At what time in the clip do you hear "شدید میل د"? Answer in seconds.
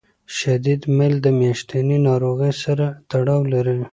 0.37-1.27